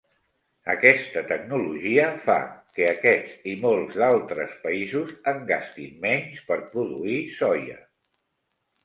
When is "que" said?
2.77-2.87